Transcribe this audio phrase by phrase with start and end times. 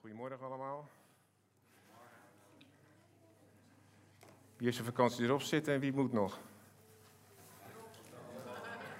[0.00, 0.88] Goedemorgen allemaal.
[4.56, 6.38] Wie heeft zijn vakantie erop zitten en wie moet nog?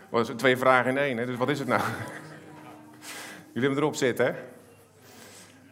[0.04, 1.26] Oh, dat zijn twee vragen in één, hè?
[1.26, 1.82] dus wat is het nou?
[3.52, 4.42] Jullie hebben erop zitten, hè?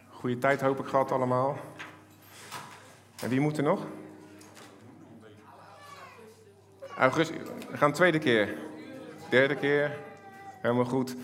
[0.09, 1.57] Goede tijd hoop ik gehad allemaal.
[3.21, 3.85] En wie moet er nog?
[6.97, 7.37] Augustus,
[7.69, 8.57] we gaan de tweede keer.
[9.29, 9.99] Derde keer.
[10.61, 11.15] Helemaal goed.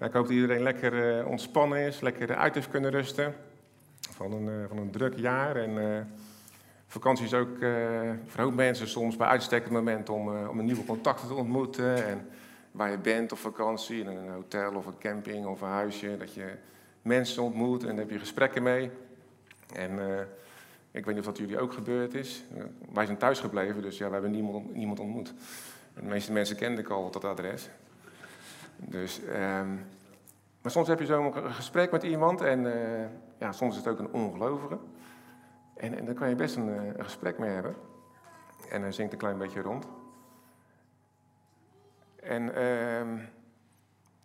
[0.00, 3.34] Ik hoop dat iedereen lekker uh, ontspannen is, lekker uit heeft kunnen rusten.
[4.10, 5.56] Van een, uh, van een druk jaar.
[5.56, 5.98] En uh,
[6.86, 7.58] vakantie is ook
[8.26, 12.06] voor hoop mensen soms bij uitstek het moment om, om een nieuwe contacten te ontmoeten.
[12.06, 12.28] En
[12.70, 16.16] waar je bent op vakantie, in een hotel of een camping of een huisje.
[16.18, 16.54] Dat je
[17.02, 18.90] mensen ontmoet en daar heb je gesprekken mee.
[19.74, 19.98] En
[20.90, 22.44] ik weet niet of dat jullie ook gebeurd is.
[22.92, 25.34] wij zijn thuis gebleven, dus ja, we hebben niemand, niemand ontmoet.
[25.94, 27.68] De meeste mensen kende ik al op dat adres.
[28.76, 29.86] Dus, um,
[30.60, 33.06] maar soms heb je zo'n gesprek met iemand en uh,
[33.38, 34.78] ja, soms is het ook een ongelovige.
[35.76, 37.76] En, en daar kan je best een, een, gesprek mee hebben.
[38.70, 39.86] En dan zingt een klein beetje rond.
[42.16, 43.22] En uh,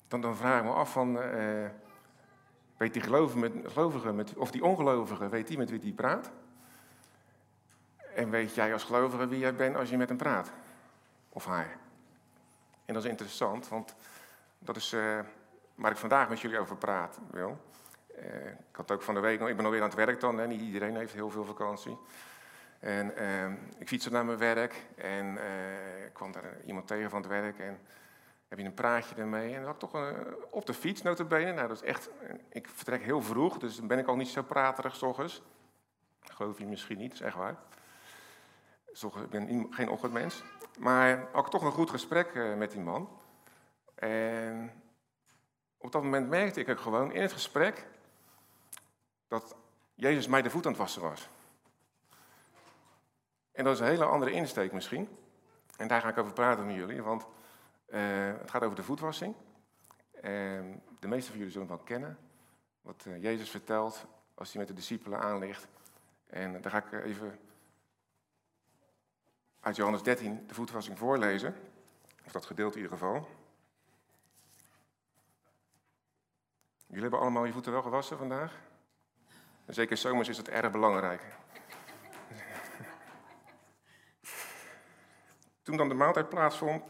[0.07, 1.65] dan, dan vraag ik me af van, uh,
[2.77, 6.31] weet die gelovige, met, of die ongelovige, weet die met wie die praat?
[8.15, 10.51] En weet jij als gelovige wie jij bent als je met hem praat?
[11.29, 11.77] Of haar?
[12.85, 13.95] En dat is interessant, want
[14.63, 15.19] dat is uh,
[15.75, 17.19] waar ik vandaag met jullie over praat.
[17.31, 17.61] Wil.
[18.19, 20.47] Uh, ik had ook van de week ik ben alweer aan het werk dan, hè,
[20.47, 21.97] niet iedereen heeft heel veel vakantie.
[22.79, 23.45] En uh,
[23.77, 25.37] ik fietste naar mijn werk en
[26.05, 27.79] ik kwam daar iemand tegen van het werk en
[28.47, 29.49] heb je een praatje ermee.
[29.49, 30.15] En dan had ik toch een,
[30.49, 31.51] op de fiets, notabene.
[31.51, 32.09] Nou, dat is echt,
[32.49, 35.41] ik vertrek heel vroeg, dus dan ben ik al niet zo praterig s.
[36.21, 37.55] Geloof je misschien niet, is echt waar.
[38.91, 40.43] Ik ben geen ochtendmens.
[40.79, 43.20] Maar had ik toch een goed gesprek met die man.
[44.01, 44.83] En
[45.77, 47.87] op dat moment merkte ik ook gewoon in het gesprek
[49.27, 49.55] dat
[49.93, 51.29] Jezus mij de voet aan het wassen was.
[53.51, 55.17] En dat is een hele andere insteek misschien.
[55.77, 57.27] En daar ga ik over praten met jullie, want
[57.87, 57.99] uh,
[58.39, 59.35] het gaat over de voetwassing.
[60.11, 62.17] En de meeste van jullie zullen het wel kennen,
[62.81, 65.67] wat uh, Jezus vertelt als hij met de discipelen aanligt.
[66.27, 67.39] En daar ga ik even
[69.59, 71.55] uit Johannes 13 de voetwassing voorlezen,
[72.25, 73.27] of dat gedeelte in ieder geval.
[76.91, 78.59] Jullie hebben allemaal je voeten wel gewassen vandaag?
[79.65, 81.21] En zeker zomers is dat erg belangrijk.
[85.63, 86.83] Toen dan de maaltijd plaatsvond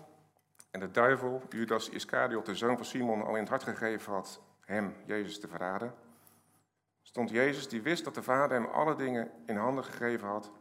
[0.71, 4.41] en de duivel, Judas Iscariot, de zoon van Simon, al in het hart gegeven had
[4.59, 5.93] hem, Jezus, te verraden,
[7.01, 10.51] stond Jezus, die wist dat de Vader hem alle dingen in handen gegeven had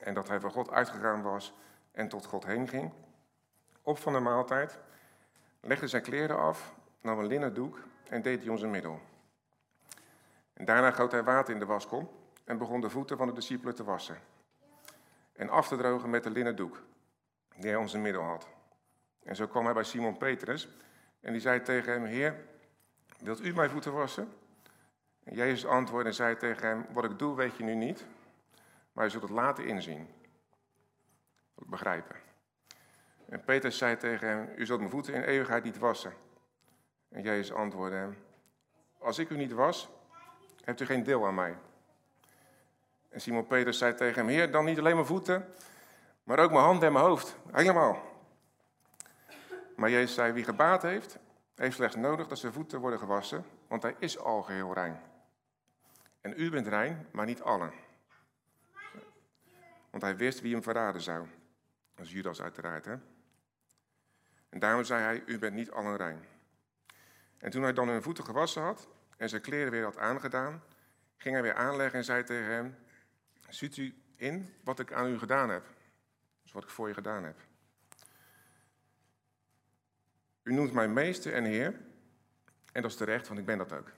[0.00, 1.54] en dat hij van God uitgegaan was
[1.92, 2.92] en tot God heen ging,
[3.82, 4.78] op van de maaltijd,
[5.60, 7.78] legde zijn kleren af, nam een linnen doek
[8.08, 9.00] en deed hij ons een middel.
[10.52, 12.10] En daarna goot hij water in de waskom
[12.44, 14.18] en begon de voeten van de discipelen te wassen.
[15.32, 16.82] En af te drogen met de linnen doek
[17.56, 18.48] die hij ons een middel had.
[19.22, 20.68] En zo kwam hij bij Simon Petrus
[21.20, 22.44] en die zei tegen hem, Heer,
[23.18, 24.32] wilt u mijn voeten wassen?
[25.24, 28.06] En Jezus antwoordde en zei tegen hem, wat ik doe weet je nu niet,
[28.92, 30.08] maar je zult het later inzien.
[31.54, 32.16] Begrijpen.
[33.28, 36.12] En Petrus zei tegen hem, u zult mijn voeten in eeuwigheid niet wassen.
[37.08, 38.16] En Jezus antwoordde hem,
[38.98, 39.88] als ik u niet was,
[40.64, 41.56] hebt u geen deel aan mij.
[43.08, 45.54] En Simon Petrus zei tegen hem, Heer, dan niet alleen mijn voeten,
[46.24, 48.02] maar ook mijn handen en mijn hoofd, helemaal.
[49.76, 51.18] Maar Jezus zei, wie gebaat heeft,
[51.54, 55.00] heeft slechts nodig dat zijn voeten worden gewassen, want hij is al geheel rein.
[56.20, 57.72] En u bent rein, maar niet allen.
[59.90, 61.26] Want hij wist wie hem verraden zou.
[61.94, 62.96] Dat is Judas uiteraard, hè?
[64.48, 66.24] En daarom zei hij, u bent niet allen rein.
[67.38, 70.62] En toen hij dan hun voeten gewassen had en zijn kleren weer had aangedaan,
[71.16, 72.76] ging hij weer aanleggen en zei tegen hem:
[73.48, 75.64] Ziet u in wat ik aan u gedaan heb?
[76.42, 77.36] Dus wat ik voor je gedaan heb.
[80.42, 81.80] U noemt mij meester en heer,
[82.72, 83.88] en dat is terecht, want ik ben dat ook.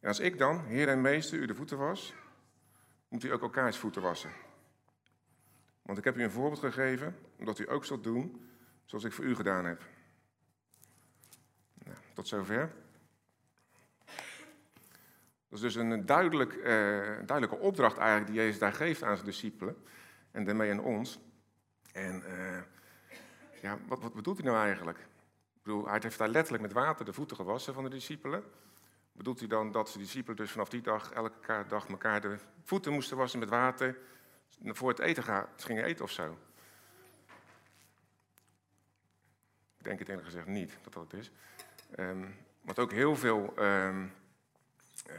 [0.00, 2.14] En als ik dan, heer en meester, u de voeten was,
[3.08, 4.30] moet u ook elkaars voeten wassen.
[5.82, 8.50] Want ik heb u een voorbeeld gegeven, omdat u ook zult doen
[8.84, 9.82] zoals ik voor u gedaan heb.
[12.16, 12.72] Tot zover.
[15.48, 16.64] Dat is dus een duidelijk, uh,
[17.26, 19.84] duidelijke opdracht eigenlijk die Jezus daar geeft aan zijn discipelen.
[20.30, 21.18] En daarmee aan ons.
[21.92, 22.58] En uh,
[23.62, 24.98] ja, wat, wat bedoelt hij nou eigenlijk?
[24.98, 28.44] Ik bedoel, hij heeft daar letterlijk met water de voeten gewassen van de discipelen.
[29.12, 32.92] Bedoelt hij dan dat de discipelen dus vanaf die dag elke dag elkaar de voeten
[32.92, 33.98] moesten wassen met water
[34.64, 36.38] voor het eten gaan, gingen eten of zo?
[39.78, 41.32] Ik denk het eerlijk gezegd niet dat dat het is.
[41.98, 44.12] Um, wat ook heel veel um,
[45.10, 45.14] uh,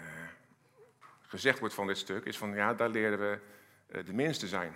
[1.22, 3.40] gezegd wordt van dit stuk, is van ja, daar leren we
[3.88, 4.76] eh, de minste zijn.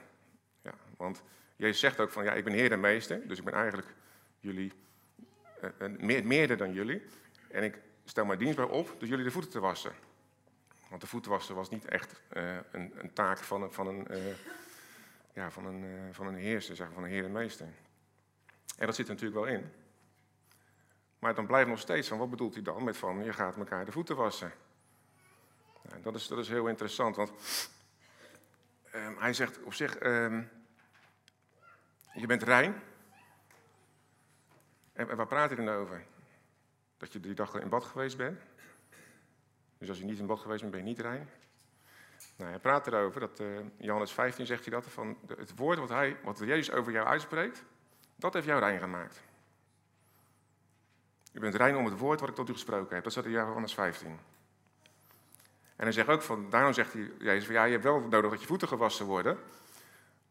[0.62, 1.24] Ja, want
[1.56, 3.88] Jezus zegt ook van ja, ik ben Heer en Meester, dus ik ben eigenlijk
[4.40, 4.72] jullie,
[5.80, 7.02] uh, meer, meerder dan jullie.
[7.50, 9.92] En ik stel mij dienstbaar op dus jullie de voeten te wassen.
[10.90, 14.08] Want de voeten wassen was niet echt een, een, taak van een, van een,
[15.34, 17.68] ja, van een, van een heerser, zeg, van een Heer en Meester.
[18.78, 19.72] En dat zit er natuurlijk wel in.
[21.21, 23.85] Maar dan blijft nog steeds van, wat bedoelt hij dan met van, je gaat elkaar
[23.85, 24.51] de voeten wassen?
[25.81, 27.31] Nou, dat, is, dat is heel interessant, want
[28.95, 30.50] um, hij zegt op zich, um,
[32.13, 32.81] je bent rein.
[34.94, 36.06] En, en waar praat hij dan over?
[36.97, 38.41] Dat je die dag in bad geweest bent.
[39.77, 41.29] Dus als je niet in bad geweest bent, ben je niet rein.
[42.35, 45.89] Nou, hij praat erover, dat uh, Johannes 15 zegt hij dat, van het woord wat,
[45.89, 47.63] hij, wat Jezus over jou uitspreekt,
[48.15, 49.21] dat heeft jou rein gemaakt.
[51.31, 53.04] Je bent rein om het woord wat ik tot u gesproken heb.
[53.04, 54.19] Dat staat in Johannes 15.
[55.75, 58.42] En hij zegt ook van, daarom zegt hij, Jezus, ja, je hebt wel nodig dat
[58.42, 59.38] je voeten gewassen worden.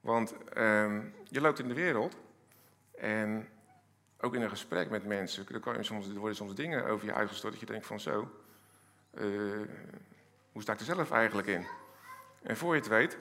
[0.00, 2.16] Want um, je loopt in de wereld
[2.94, 3.48] en
[4.20, 7.06] ook in een gesprek met mensen, dan kan je soms, er worden soms dingen over
[7.06, 8.30] je uitgestort dat je denkt van zo,
[9.14, 9.66] uh,
[10.52, 11.66] hoe sta ik er zelf eigenlijk in?
[12.42, 13.18] En voor je het weet,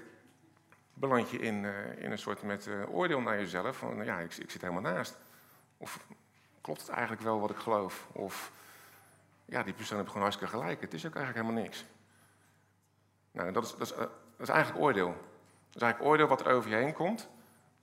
[0.93, 4.35] beland je in, uh, in een soort met uh, oordeel naar jezelf van, ja, ik,
[4.35, 5.17] ik zit helemaal naast.
[5.77, 6.07] Of
[6.61, 8.07] klopt het eigenlijk wel wat ik geloof?
[8.11, 8.51] Of
[9.45, 10.81] ja, die persoon heeft gewoon hartstikke gelijk.
[10.81, 11.85] Het is ook eigenlijk helemaal niks.
[13.31, 15.07] Nou, dat is, dat is, dat is eigenlijk oordeel.
[15.07, 17.29] Dat is eigenlijk oordeel wat er over je heen komt.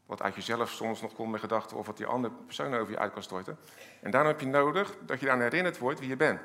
[0.07, 2.99] Wat uit jezelf soms nog komt met gedachten of wat die andere persoon over je
[2.99, 3.59] uit kan storten.
[4.01, 6.41] En daarom heb je nodig dat je aan herinnerd wordt wie je bent.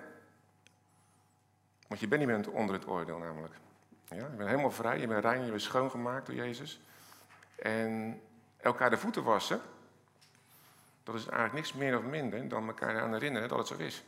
[1.88, 3.54] Want je bent niet meer onder het oordeel namelijk.
[4.06, 6.82] Ja, je bent helemaal vrij, je bent rein, je bent schoongemaakt door Jezus.
[7.56, 8.22] En
[8.58, 9.62] elkaar de voeten wassen,
[11.04, 14.04] dat is eigenlijk niks meer of minder dan elkaar aan herinneren dat het zo is.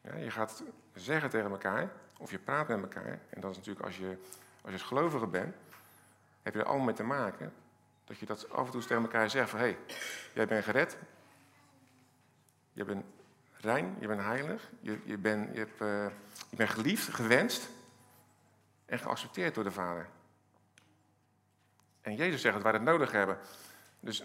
[0.00, 0.62] Ja, je gaat
[0.94, 4.18] zeggen tegen elkaar, of je praat met elkaar, en dat is natuurlijk als je
[4.60, 5.56] als, je gelovige bent,
[6.42, 7.52] heb je er allemaal mee te maken,
[8.04, 9.78] dat je dat af en toe tegen elkaar zegt van, hé, hey,
[10.34, 10.98] jij bent gered,
[12.72, 13.04] je bent
[13.56, 16.06] rein, je bent heilig, je, je, bent, je, hebt, uh,
[16.50, 17.68] je bent geliefd, gewenst
[18.86, 20.08] en geaccepteerd door de Vader.
[22.00, 23.38] En Jezus zegt dat wij het nodig hebben.
[24.00, 24.24] Dus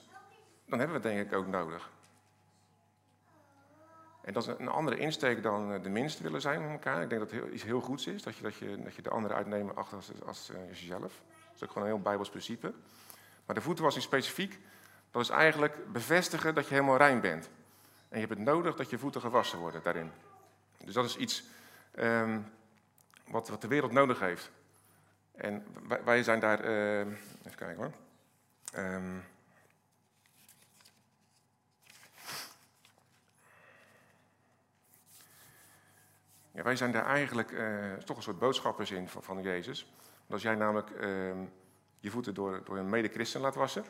[0.66, 1.92] dan hebben we het denk ik ook nodig.
[4.24, 7.02] En dat is een andere insteek dan eh, de minste willen zijn van elkaar.
[7.02, 9.10] Ik denk dat het iets heel goeds is, dat je, dat je, dat je de
[9.10, 11.02] andere uitnemen achter als, als, uh, jezelf.
[11.02, 12.74] Dat is ook gewoon een heel bijbels principe.
[13.46, 14.60] Maar de voetenwassing specifiek,
[15.12, 17.50] dat is eigenlijk bevestigen dat je helemaal rein bent.
[18.10, 20.12] En je hebt het nodig dat je voeten gewassen worden daarin.
[20.78, 21.44] Dus dat is iets
[22.00, 22.52] um,
[23.28, 24.52] wat, wat de wereld nodig heeft.
[25.32, 27.92] En wij, wij zijn daar, uh, even kijken hoor.
[28.78, 29.24] Um,
[36.54, 39.92] Ja, wij zijn daar eigenlijk uh, toch een soort boodschappers in van, Jezus.
[40.18, 41.48] Want als jij namelijk uh,
[42.00, 43.86] je voeten door, door een mede-christen laat wassen,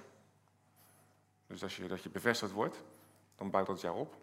[1.48, 2.84] dus als je, dat je bevestigd wordt,
[3.36, 4.16] dan bouwt dat jou op.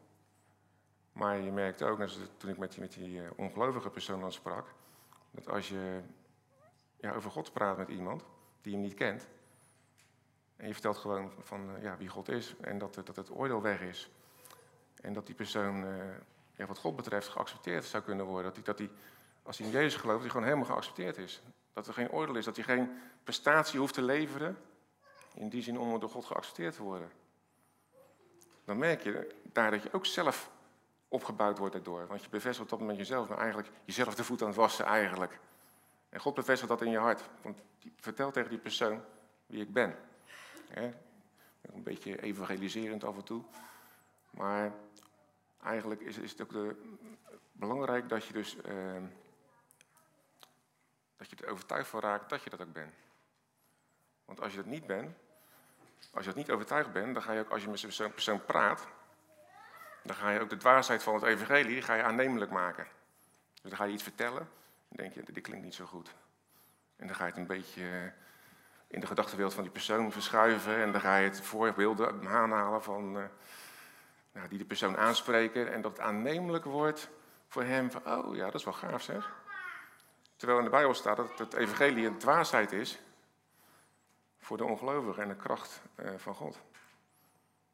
[1.13, 4.75] Maar je merkt ook, toen ik met die, met uh, ongelovige persoon dan sprak,
[5.31, 6.01] dat als je
[6.97, 8.25] ja, over God praat met iemand
[8.61, 9.29] die hem niet kent,
[10.57, 13.81] en je vertelt gewoon van ja, wie God is en dat, dat het oordeel weg
[13.81, 14.11] is,
[15.01, 15.85] en dat die persoon
[16.61, 18.45] ja, wat God betreft geaccepteerd zou kunnen worden.
[18.45, 18.91] Dat hij, dat hij,
[19.43, 21.43] als hij in Jezus gelooft, hij gewoon helemaal geaccepteerd is.
[21.73, 24.58] Dat er geen oordeel is, dat hij geen prestatie hoeft te leveren.
[25.34, 27.11] In die zin om door God geaccepteerd te worden.
[28.65, 30.51] Dan merk je daar dat je ook zelf
[31.08, 32.06] opgebouwd wordt daardoor.
[32.06, 34.84] Want je bevestigt op dat moment jezelf, maar eigenlijk jezelf de voet aan het wassen
[34.84, 35.39] eigenlijk.
[36.08, 37.23] En God bevestigt dat in je hart.
[37.43, 37.61] Want
[37.96, 39.03] vertel tegen die persoon
[39.46, 39.96] wie ik ben.
[41.63, 43.43] Een beetje evangeliserend af en toe.
[44.31, 44.73] Maar
[45.62, 46.74] eigenlijk is, is het ook
[47.52, 49.02] belangrijk dat je dus uh,
[51.17, 52.94] dat je er overtuigd van raakt dat je dat ook bent.
[54.24, 55.17] Want als je dat niet bent,
[56.12, 58.44] als je dat niet overtuigd bent, dan ga je ook als je met zo'n persoon
[58.44, 58.86] praat,
[60.02, 62.86] dan ga je ook de dwaasheid van het evangelie ga je aannemelijk maken.
[63.52, 64.48] Dus dan ga je iets vertellen,
[64.88, 66.14] dan denk je, dit klinkt niet zo goed.
[66.96, 68.12] En dan ga je het een beetje
[68.86, 73.17] in de gedachtenwereld van die persoon verschuiven en dan ga je het voorbeeld aanhalen van...
[73.17, 73.24] Uh,
[74.32, 77.10] nou, die de persoon aanspreken en dat het aannemelijk wordt
[77.49, 79.32] voor hem van, oh ja, dat is wel gaaf zeg.
[80.37, 83.01] Terwijl in de Bijbel staat dat het evangelie een dwaasheid is
[84.39, 86.60] voor de ongelovigen en de kracht uh, van God.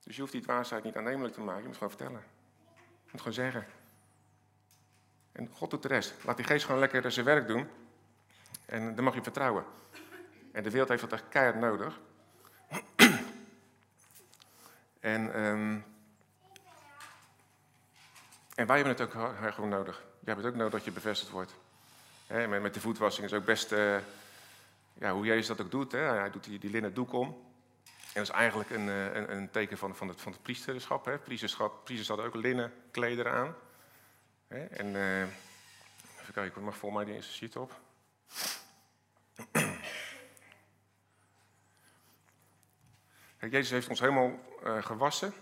[0.02, 2.22] Dus je hoeft die dwaasheid niet aannemelijk te maken, je moet gewoon vertellen.
[2.76, 3.66] Je moet gewoon zeggen.
[5.32, 6.14] En God doet de rest.
[6.24, 7.68] Laat die geest gewoon lekker zijn werk doen.
[8.66, 9.64] En dan mag je vertrouwen.
[10.52, 12.00] En de wereld heeft dat echt keihard nodig.
[15.00, 15.84] en um,
[18.56, 19.96] en wij hebben het ook gewoon nodig.
[19.96, 21.54] Jij hebt het ook nodig dat je bevestigd wordt.
[22.26, 23.96] Met, de voetwassing is ook best eh,
[24.92, 25.92] ja, hoe Jezus dat ook doet.
[25.92, 27.28] Hij doet die, die linnen doek om.
[27.86, 31.04] En dat is eigenlijk een, eh, een, een teken van, van, het, van het priesterschap.
[31.04, 31.18] Hè.
[31.18, 31.84] Priesterschap.
[31.84, 33.54] Priesters hadden ook linnen klederen aan.
[34.48, 37.80] En uh, even kijken, mag volgens mij die eerste op.
[43.50, 44.38] Jezus heeft ons helemaal
[44.80, 45.34] gewassen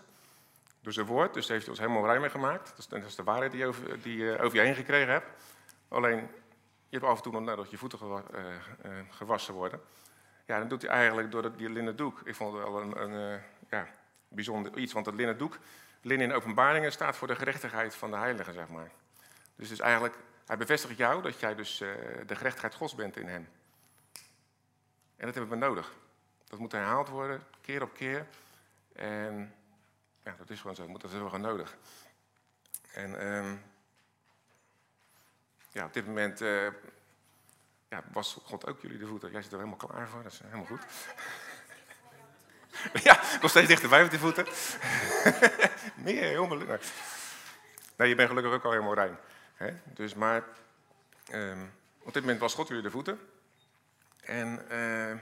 [0.85, 2.69] door zijn woord, dus heeft hij ons helemaal rein mee gemaakt.
[2.69, 5.13] Dat is, dat is de waarheid die je over, die je over je heen gekregen
[5.13, 5.27] hebt.
[5.89, 6.19] Alleen,
[6.89, 7.99] je hebt af en toe nog nodig dat je voeten
[9.09, 9.81] gewassen worden.
[10.47, 12.21] Ja, dan doet hij eigenlijk door die linnen doek.
[12.25, 13.89] Ik vond het wel een, een ja,
[14.29, 15.59] bijzonder iets, want het linnen doek,
[16.01, 18.91] linnen in openbaringen, staat voor de gerechtigheid van de heilige, zeg maar.
[19.57, 20.15] Dus, dus eigenlijk,
[20.47, 21.79] hij bevestigt jou dat jij dus
[22.27, 23.49] de gerechtigheid Gods bent in hem.
[25.17, 25.93] En dat hebben we nodig.
[26.49, 28.27] Dat moet herhaald worden, keer op keer.
[28.93, 29.55] En
[30.25, 31.77] ja, dat is gewoon zo, dat hebben we gewoon nodig.
[32.93, 33.63] En um,
[35.71, 36.69] ja, op dit moment uh,
[37.89, 39.31] ja, was God ook jullie de voeten.
[39.31, 40.83] Jij zit er helemaal klaar voor, dat is helemaal goed.
[43.05, 44.47] ja, nog steeds dichterbij met die voeten.
[46.05, 46.83] Meer, helemaal leuk.
[47.97, 49.17] Je bent gelukkig ook al helemaal rein.
[49.55, 49.71] Hè?
[49.85, 50.45] Dus maar,
[51.33, 53.21] um, op dit moment was God jullie de voeten.
[54.21, 55.21] En uh,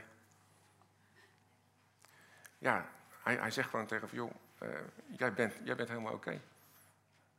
[2.57, 2.89] ja,
[3.23, 4.31] hij, hij zegt gewoon tegen van, joh,
[4.63, 4.69] uh,
[5.17, 6.41] jij, bent, jij bent helemaal oké.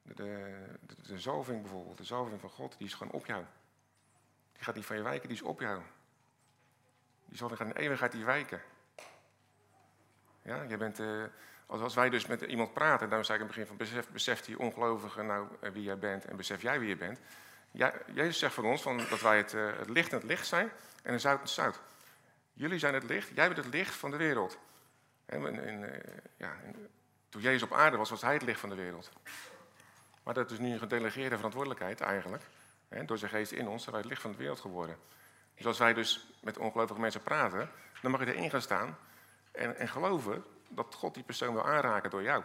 [0.03, 0.55] De,
[1.03, 3.45] de, zalving bijvoorbeeld, de zalving van God, die is gewoon op jou.
[4.53, 5.83] Die gaat niet van je wijken, die is op jou.
[7.25, 8.63] Die zalving gaat in eeuwigheid die wijken.
[10.43, 11.25] Ja, jij bent, uh,
[11.67, 14.59] als, wij dus met iemand praten, dan zei ik in het begin van, besef, die
[14.59, 17.21] ongelovige nou wie jij bent en besef jij wie je bent.
[18.15, 20.71] Jezus zegt van ons van, dat wij het, het licht en het licht zijn
[21.03, 21.81] en het zout en het zout.
[22.53, 24.59] Jullie zijn het licht, jij bent het licht van de wereld.
[25.27, 26.03] En, en,
[26.37, 26.91] ja, en,
[27.29, 29.11] toen Jezus op aarde was, was hij het licht van de wereld.
[30.23, 32.43] Maar dat is nu een gedelegeerde verantwoordelijkheid eigenlijk.
[32.89, 34.99] Hè, door zijn geest in ons zijn wij het licht van de wereld geworden.
[35.55, 37.71] Dus als wij dus met ongelovige mensen praten,
[38.03, 38.99] dan mag je erin gaan staan
[39.53, 42.43] en, en geloven dat God die persoon wil aanraken door jou.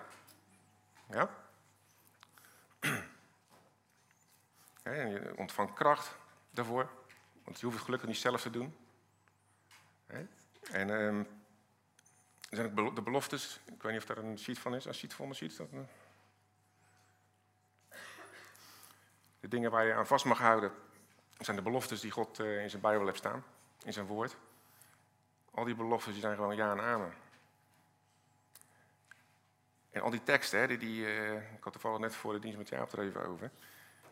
[1.09, 1.29] Ja?
[4.83, 6.15] En je ontvangt kracht
[6.51, 6.89] daarvoor,
[7.43, 8.77] want je hoeft het gelukkig niet zelf te doen.
[10.71, 11.27] En um,
[12.49, 13.59] er zijn de beloftes.
[13.65, 14.85] Ik weet niet of daar een sheet van is.
[14.85, 15.57] Een sheet van een sheet.
[15.57, 15.69] Dat,
[19.39, 20.71] de dingen waar je aan vast mag houden,
[21.37, 23.43] zijn de beloftes die God uh, in zijn Bijbel heeft staan.
[23.83, 24.37] In zijn woord.
[25.51, 27.13] Al die beloftes die zijn gewoon ja en amen.
[29.91, 32.57] En al die teksten, hè, die, die uh, ik had toevallig net voor de dienst
[32.57, 33.51] met jou er even over.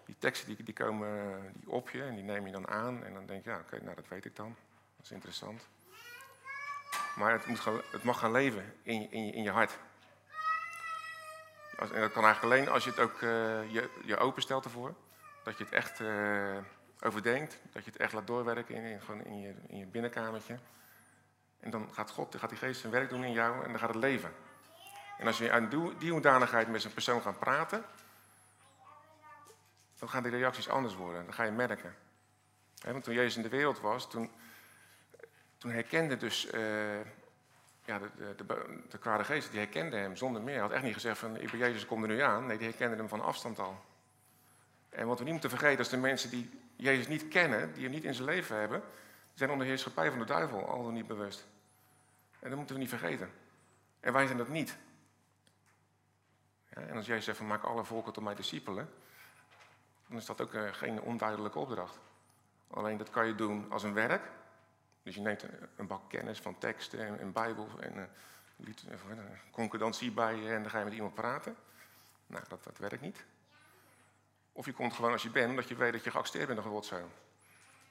[0.05, 3.03] Die teksten die, die komen die op je en die neem je dan aan.
[3.03, 4.55] En dan denk je, ja, oké, nou dat weet ik dan.
[4.95, 5.67] Dat is interessant.
[7.17, 9.77] Maar het, moet het mag gaan leven in, in, in je hart.
[11.77, 13.29] En dat kan eigenlijk alleen als je het ook uh,
[13.71, 14.93] je, je openstelt ervoor.
[15.43, 16.57] Dat je het echt uh,
[16.99, 17.59] overdenkt.
[17.71, 20.59] Dat je het echt laat doorwerken in, in, gewoon in, je, in je binnenkamertje.
[21.59, 23.79] En dan gaat God, dan gaat die geest zijn werk doen in jou en dan
[23.79, 24.33] gaat het leven.
[25.17, 27.85] En als je aan die hoedanigheid met zo'n persoon gaat praten,
[29.99, 31.23] dan gaan die reacties anders worden.
[31.23, 31.95] Dan ga je merken.
[32.83, 34.31] want toen Jezus in de wereld was, toen,
[35.57, 36.99] toen herkende dus uh,
[37.85, 40.53] ja, de, de, de, de kwade geest, die herkende hem zonder meer.
[40.53, 42.45] Hij had echt niet gezegd van, ik ben Jezus, kom er nu aan.
[42.45, 43.85] Nee, die herkende hem van afstand al.
[44.89, 47.91] En wat we niet moeten vergeten, is de mensen die Jezus niet kennen, die hem
[47.91, 48.83] niet in zijn leven hebben,
[49.33, 51.47] zijn onder de heerschappij van de duivel, al dan niet bewust.
[52.39, 53.31] En dat moeten we niet vergeten.
[53.99, 54.77] En wij zijn dat niet.
[56.69, 58.89] Ja, en als Jezus zegt van, maak alle volken tot mijn discipelen,
[60.07, 61.99] dan is dat ook uh, geen onduidelijke opdracht.
[62.67, 64.21] Alleen dat kan je doen als een werk,
[65.07, 65.43] dus je neemt
[65.75, 68.09] een, bak kennis van teksten en Bijbel en
[68.57, 71.55] een concordantie bij je en dan ga je met iemand praten.
[72.27, 73.25] Nou, dat, dat werkt niet.
[74.51, 76.71] Of je komt gewoon als je bent, omdat je weet dat je geaccepteerd bent door
[76.71, 77.11] Godzoon.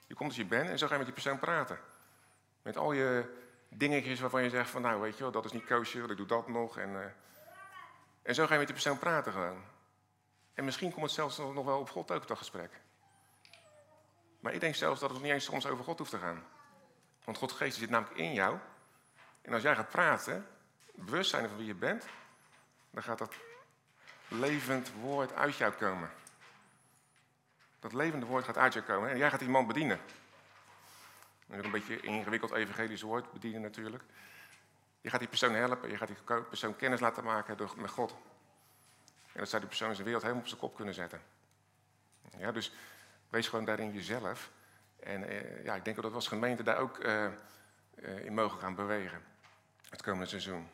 [0.07, 1.79] Je komt als je bent en zo ga je met die persoon praten.
[2.63, 3.35] Met al je
[3.69, 6.27] dingetjes waarvan je zegt van nou weet je wel, dat is niet kosher, ik doe
[6.27, 6.79] dat nog.
[6.79, 7.05] En, uh,
[8.23, 9.63] en zo ga je met die persoon praten gewoon.
[10.55, 12.71] En misschien komt het zelfs nog wel op God ook dat gesprek.
[14.41, 16.45] Maar ik denk zelfs dat het niet eens soms over God hoeft te gaan.
[17.27, 18.59] Want Gods geest zit namelijk in jou.
[19.43, 20.47] En als jij gaat praten,
[20.95, 22.07] bewust zijn van wie je bent,
[22.91, 23.35] dan gaat dat
[24.29, 26.11] levend woord uit jou komen.
[27.81, 29.11] Dat levende woord gaat uit jou komen.
[29.11, 30.01] En jij gaat die man bedienen.
[31.49, 34.03] Een beetje ingewikkeld evangelisch woord, bedienen natuurlijk.
[35.01, 38.11] Je gaat die persoon helpen, je gaat die persoon kennis laten maken door, met God.
[39.33, 41.23] En dat zou die persoon zijn wereld helemaal op zijn kop kunnen zetten.
[42.39, 42.73] Ja, dus
[43.29, 44.51] wees gewoon daarin jezelf.
[45.07, 47.33] En eh, ja, ik denk dat we als gemeente daar ook eh, eh,
[48.25, 49.23] in mogen gaan bewegen
[49.91, 50.69] het komende seizoen.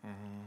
[0.00, 0.44] Mhm.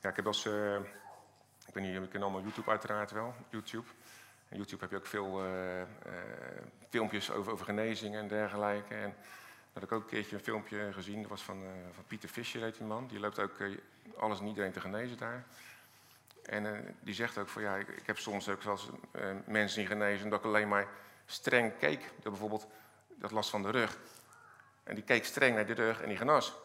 [0.00, 0.46] Ja, ik heb als.
[0.46, 3.34] Ik weet niet, jullie kennen allemaal YouTube uiteraard wel.
[3.48, 3.88] YouTube.
[4.48, 5.42] En YouTube heb je ook veel
[6.88, 8.94] filmpjes over, over genezingen en dergelijke.
[8.94, 9.14] En
[9.80, 12.76] heb ik ook een keertje een filmpje gezien, dat was van, van Pieter Fischer, heet
[12.76, 13.06] die man.
[13.06, 13.56] Die loopt ook
[14.16, 15.44] alles en iedereen te genezen daar.
[16.42, 18.88] En die zegt ook van ja, ik, ik heb soms ook zelfs
[19.46, 20.88] mensen die genezen dat ik alleen maar
[21.26, 22.00] streng keek.
[22.00, 22.66] Dat bijvoorbeeld
[23.08, 23.98] dat last van de rug.
[24.82, 26.56] En die keek streng naar de rug en die genas.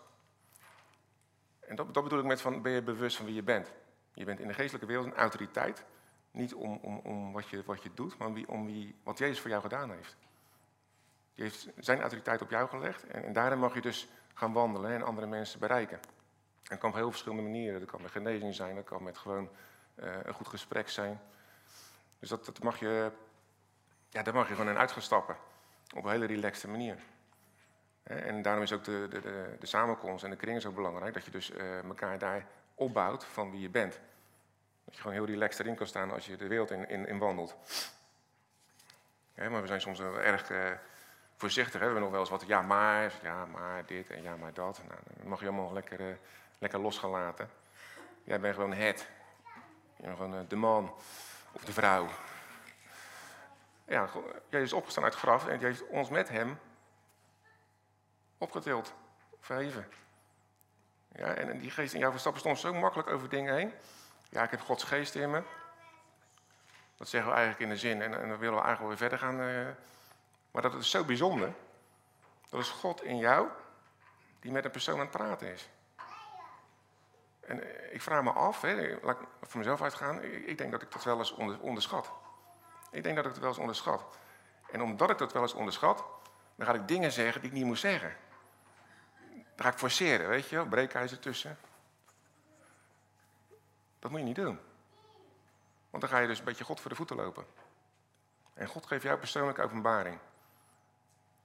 [1.60, 3.72] En dat, dat bedoel ik met van, ben je bewust van wie je bent.
[4.14, 5.86] Je bent in de geestelijke wereld een autoriteit.
[6.32, 9.40] Niet om, om, om wat, je, wat je doet, maar wie, om wie, wat Jezus
[9.40, 10.16] voor jou gedaan heeft.
[11.36, 13.08] Die heeft zijn autoriteit op jou gelegd.
[13.08, 15.98] En, en daarin mag je dus gaan wandelen en andere mensen bereiken.
[15.98, 17.80] En dat kan op heel verschillende manieren.
[17.80, 19.50] Dat kan met genezing zijn, dat kan met gewoon
[19.96, 21.22] uh, een goed gesprek zijn.
[22.20, 23.12] Dus dat, dat mag je,
[24.10, 25.38] ja, daar mag je gewoon in uitgestappen.
[25.96, 26.98] Op een hele relaxte manier.
[28.04, 31.14] En daarom is ook de, de, de, de samenkomst en de kring zo belangrijk.
[31.14, 34.00] Dat je dus uh, elkaar daar opbouwt van wie je bent.
[34.86, 37.56] Dat je gewoon heel relaxed erin kan staan als je de wereld in, in, wandelt.
[39.36, 40.72] maar we zijn soms wel erg uh,
[41.44, 41.80] voorzichtig.
[41.80, 41.80] Hè?
[41.80, 44.82] We hebben nog wel eens wat ja maar, ja maar dit en ja maar dat.
[44.88, 46.16] Nou, dan mag je allemaal lekker, uh,
[46.60, 47.50] lekker losgelaten.
[48.24, 49.08] Jij bent gewoon het.
[49.96, 50.94] Je bent gewoon de man
[51.52, 52.08] of de vrouw.
[53.86, 54.10] Ja,
[54.50, 56.60] jij is opgestaan uit het graf en die heeft ons met hem
[58.38, 58.94] opgetild,
[59.40, 59.88] verheven.
[61.16, 63.74] Ja, en die geest in jou verstappen stond zo makkelijk over dingen heen.
[64.30, 65.42] Ja, ik heb Gods geest in me.
[66.98, 69.20] Dat zeggen we eigenlijk in de zin en, en dan willen we eigenlijk weer verder
[69.20, 69.40] gaan.
[69.40, 69.68] Uh,
[70.54, 71.54] maar dat is zo bijzonder.
[72.50, 73.48] Dat is God in jou
[74.40, 75.70] die met een persoon aan het praten is.
[77.40, 80.82] En eh, ik vraag me af, hè, laat ik voor mezelf uitgaan, ik denk dat
[80.82, 82.12] ik dat wel eens onderschat.
[82.92, 84.06] Ik denk dat ik het wel eens onderschat.
[84.72, 86.04] En omdat ik dat wel eens onderschat,
[86.56, 88.16] dan ga ik dingen zeggen die ik niet moet zeggen.
[89.30, 91.58] Dan ga ik forceren, weet je wel, breekijzer tussen.
[94.00, 94.60] Dat moet je niet doen.
[95.90, 97.46] Want dan ga je dus een beetje God voor de voeten lopen.
[98.54, 100.20] En God geeft jou persoonlijke openbaring.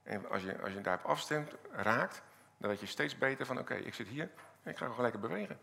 [0.08, 2.22] En als je, als je daarop afstemt, raakt,
[2.56, 4.30] dan weet je steeds beter van oké, ik zit hier
[4.62, 5.60] en ik ga gewoon lekker bewegen.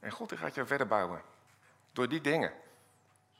[0.00, 1.22] En God gaat je verder bouwen.
[1.92, 2.52] Door die dingen.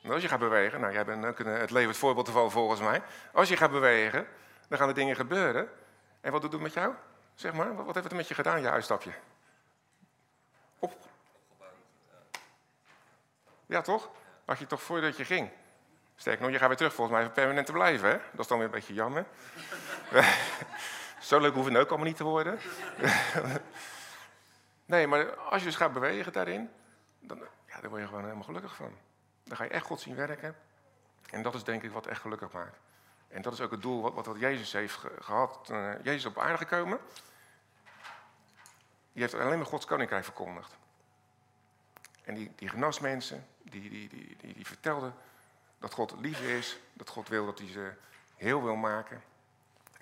[0.01, 3.01] En als je gaat bewegen, nou jij bent ook het levend voorbeeld te volgens mij.
[3.33, 4.27] Als je gaat bewegen,
[4.67, 5.69] dan gaan er dingen gebeuren.
[6.21, 6.93] En wat doet het met jou?
[7.35, 9.11] Zeg maar, wat heeft het met je gedaan, je uitstapje?
[10.79, 10.93] Op.
[13.65, 14.09] Ja, toch?
[14.45, 15.51] Had je toch voordat je ging?
[16.19, 18.09] Sterk nog, je gaat weer terug volgens mij permanent te blijven.
[18.09, 18.17] Hè?
[18.31, 19.25] Dat is dan weer een beetje jammer.
[21.19, 22.59] Zo leuk hoeft het ook allemaal niet te worden.
[24.85, 26.69] nee, maar als je dus gaat bewegen daarin,
[27.19, 28.91] dan, ja, dan word je gewoon helemaal gelukkig van.
[29.43, 30.55] Dan ga je echt God zien werken.
[31.29, 32.79] En dat is denk ik wat echt gelukkig maakt.
[33.27, 35.69] En dat is ook het doel wat, wat Jezus heeft gehad.
[35.71, 36.99] Uh, Jezus op aarde gekomen.
[39.13, 40.77] Die heeft alleen maar Gods koninkrijk verkondigd.
[42.23, 45.13] En die, die genas mensen, die, die, die, die, die vertelden
[45.79, 47.93] dat God lief is, dat God wil dat hij ze
[48.35, 49.23] heel wil maken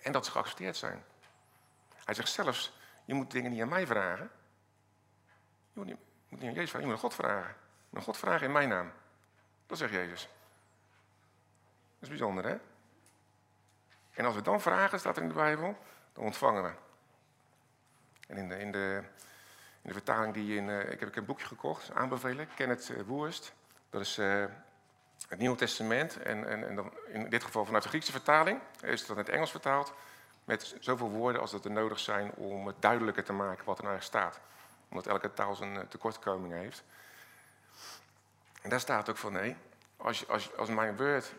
[0.02, 1.04] en dat ze geaccepteerd zijn.
[2.06, 4.32] Hij zegt zelfs, je moet dingen niet aan mij vragen.
[5.74, 7.56] Je moet niet, aan Jezus vragen, je moet aan God vragen.
[7.90, 8.92] Maar God vragen in mijn naam.
[9.68, 10.22] Dat zegt Jezus.
[10.22, 12.58] Dat is bijzonder, hè?
[14.12, 15.78] En als we dan vragen, staat er in de Bijbel,
[16.14, 16.72] dan ontvangen we.
[18.28, 19.04] En in de, in de,
[19.82, 20.68] in de vertaling die in.
[20.68, 23.54] Uh, ik heb een boekje gekocht, aanbevelen, Kenneth uh, Woerst.
[23.90, 24.46] Dat is uh,
[25.28, 26.18] het Nieuwe Testament.
[26.24, 28.60] En, en, en dan in dit geval vanuit de Griekse vertaling.
[28.82, 29.94] Is het dan in het Engels vertaald.
[30.44, 33.84] Met zoveel woorden als dat er nodig zijn om het duidelijker te maken wat er
[33.84, 34.40] nou staat.
[34.90, 36.84] Omdat elke taal zijn tekortkomingen heeft.
[38.62, 39.56] En daar staat ook van nee,
[39.98, 41.34] als, als, als, mijn woord,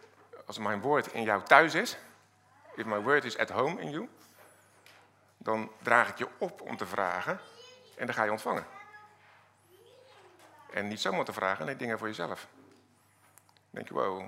[0.46, 1.96] als mijn woord in jou thuis is,
[2.74, 4.08] if my word is at home in you,
[5.36, 7.40] dan draag ik je op om te vragen
[7.96, 8.66] en dan ga je ontvangen.
[10.72, 12.46] En niet zomaar te vragen, nee, dingen voor jezelf.
[13.76, 14.24] Denk je, wow,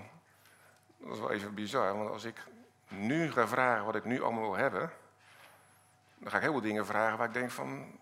[0.96, 2.42] dat is wel even bizar, want als ik
[2.88, 4.92] nu ga vragen wat ik nu allemaal wil hebben,
[6.18, 7.98] dan ga ik heel veel dingen vragen waar ik denk van,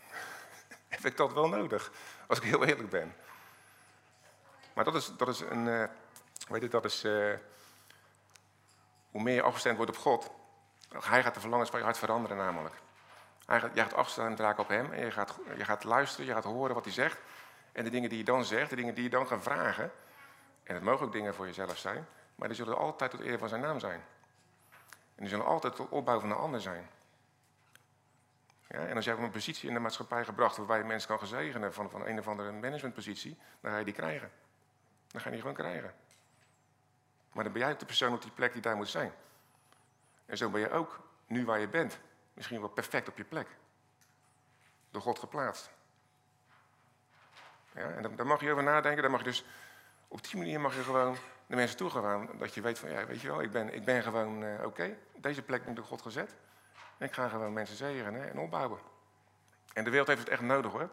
[0.88, 1.92] heb ik dat wel nodig?
[2.26, 3.14] Als ik heel eerlijk ben.
[4.72, 5.84] Maar dat is, dat is een, uh,
[6.48, 7.34] weet je, dat is, uh,
[9.10, 10.30] hoe meer je afgestemd wordt op God,
[10.88, 12.74] hij gaat de verlangens van je hart veranderen namelijk.
[13.44, 16.74] Hij gaat, afstemd raken op hem en je gaat, je gaat luisteren, je gaat horen
[16.74, 17.20] wat hij zegt.
[17.72, 19.92] En de dingen die je dan zegt, de dingen die je dan gaat vragen,
[20.66, 23.48] en het mogen ook dingen voor jezelf zijn, maar die zullen altijd tot eer van
[23.48, 24.04] zijn naam zijn.
[25.14, 26.88] En die zullen altijd tot opbouw van een ander zijn.
[28.68, 31.18] Ja, en als jij op een positie in de maatschappij gebracht waarbij je mensen kan
[31.18, 34.30] gezegenen van, van een of andere managementpositie, dan ga je die krijgen.
[35.06, 35.94] Dan ga je die gewoon krijgen.
[37.32, 39.12] Maar dan ben jij de persoon op die plek die daar moet zijn.
[40.26, 41.98] En zo ben je ook, nu waar je bent,
[42.34, 43.48] misschien wel perfect op je plek.
[44.90, 45.70] Door God geplaatst.
[47.72, 47.90] Ja?
[47.90, 49.02] En daar mag je over nadenken.
[49.02, 49.44] Daar mag je dus,
[50.16, 52.28] op die manier mag je gewoon de mensen toegaan.
[52.38, 54.96] Dat je weet van, ja, weet je wel, ik ben, ik ben gewoon uh, oké.
[55.16, 56.34] Deze plek ik door God gezet.
[56.98, 58.78] En ik ga gewoon mensen zegenen en opbouwen.
[59.72, 60.90] En de wereld heeft het echt nodig hoor.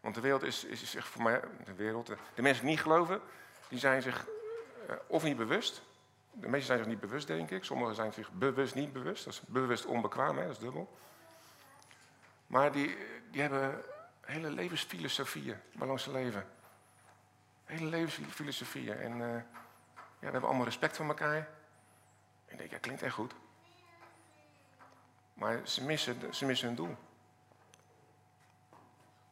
[0.00, 2.82] Want de wereld is, is, is echt voor mij, de wereld, de mensen die niet
[2.82, 3.20] geloven,
[3.68, 4.26] die zijn zich
[4.90, 5.82] uh, of niet bewust.
[6.30, 7.64] De meesten zijn zich niet bewust, denk ik.
[7.64, 9.24] Sommigen zijn zich bewust niet bewust.
[9.24, 10.42] Dat is bewust onbekwaam, hè?
[10.42, 10.98] dat is dubbel.
[12.46, 12.96] Maar die,
[13.30, 13.82] die hebben
[14.20, 15.56] hele levensfilosofieën
[15.96, 16.46] ze leven.
[17.64, 18.96] Hele levensfilosofieën.
[18.96, 19.42] En uh, ja,
[20.18, 21.36] we hebben allemaal respect voor elkaar.
[22.46, 23.34] En ik denk, ja, klinkt echt goed.
[25.34, 26.96] Maar ze missen, ze missen hun doel.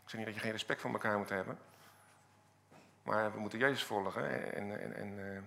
[0.02, 1.58] Ik zeg niet dat je geen respect voor elkaar moet hebben.
[3.02, 4.52] Maar we moeten Jezus volgen.
[4.54, 5.42] En, en, en uh,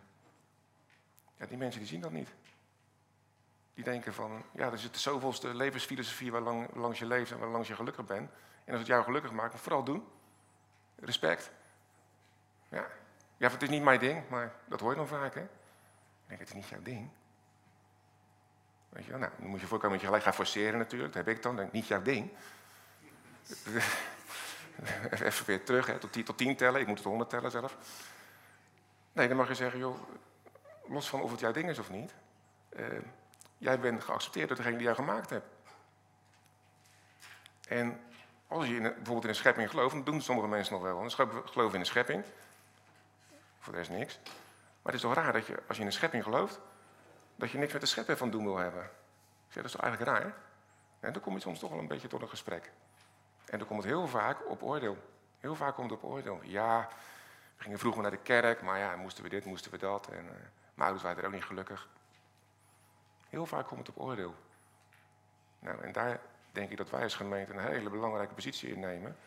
[1.38, 2.30] ja, die mensen die zien dat niet.
[3.74, 7.40] Die denken van, ja, er zit de zoveelste levensfilosofie waar lang, langs je leeft en
[7.40, 8.30] waar langs je gelukkig bent.
[8.64, 10.08] En als het jou gelukkig maakt, vooral doen.
[10.96, 11.52] Respect.
[12.76, 12.88] Ja.
[13.38, 15.46] ja, het is niet mijn ding, maar dat hoor je dan vaak, hè.
[16.26, 17.10] Het is niet jouw ding.
[18.90, 21.14] Weet je wel, nou, dan moet je voorkomen dat je gelijk gaat forceren natuurlijk.
[21.14, 22.32] Dat heb ik dan, denk niet jouw ding.
[25.12, 26.82] Even weer terug, hè, tot, tien, tot tien tellen.
[26.82, 27.78] Ik moet het honderd tellen zelf.
[29.12, 29.98] Nee, dan mag je zeggen, joh,
[30.88, 32.14] los van of het jouw ding is of niet.
[32.70, 32.86] Uh,
[33.58, 35.48] jij bent geaccepteerd door degene die jou gemaakt hebt.
[37.68, 38.02] En
[38.48, 41.00] als je in, bijvoorbeeld in een schepping gelooft, dan doen sommige mensen nog wel.
[41.00, 41.12] Dan
[41.46, 42.24] geloven in een schepping.
[43.66, 44.20] Voor de rest niks.
[44.82, 46.60] Maar het is toch raar dat je, als je in een schepping gelooft,
[47.36, 48.90] dat je niks met de schepper van doen wil hebben.
[49.54, 50.34] Dat is toch eigenlijk raar?
[51.00, 52.72] En dan kom je soms toch wel een beetje tot een gesprek.
[53.46, 54.98] En dan komt het heel vaak op oordeel.
[55.40, 56.40] Heel vaak komt het op oordeel.
[56.44, 56.90] Ja,
[57.58, 60.08] we gingen vroeger naar de kerk, maar ja, moesten we dit, moesten we dat.
[60.08, 60.32] En uh,
[60.74, 61.88] mijn ouders waren er ook niet gelukkig.
[63.30, 64.36] Heel vaak komt het op oordeel.
[65.60, 66.20] Nou, en daar
[66.52, 69.18] denk ik dat wij als gemeente een hele belangrijke positie innemen.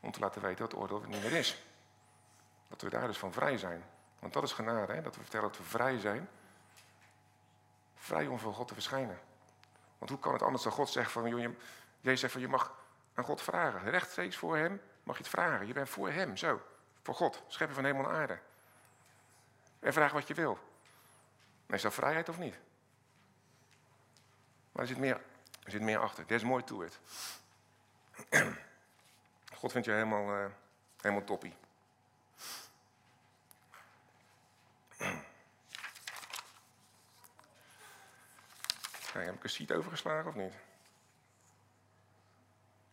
[0.00, 1.66] Om te laten weten dat oordeel er niet meer is.
[2.68, 3.84] Dat we daar dus van vrij zijn.
[4.18, 5.02] Want dat is genade, hè?
[5.02, 6.28] dat we vertellen dat we vrij zijn.
[7.96, 9.18] Vrij om voor God te verschijnen.
[9.98, 11.54] Want hoe kan het anders dan God zegt van, joh,
[12.00, 12.74] Jezus zegt van, je mag
[13.14, 13.90] aan God vragen.
[13.90, 15.66] Rechtstreeks voor hem mag je het vragen.
[15.66, 16.62] Je bent voor hem, zo.
[17.02, 18.38] Voor God, schepper van hemel en aarde.
[19.80, 20.58] En vraag wat je wil.
[21.66, 22.58] is dat vrijheid of niet?
[24.72, 25.20] Maar er zit meer,
[25.64, 26.26] er zit meer achter.
[26.26, 27.00] There's more to it.
[29.58, 30.46] God vindt je helemaal, uh,
[31.00, 31.56] helemaal toppie.
[39.12, 40.54] Heb ik een seat overgeslagen of niet?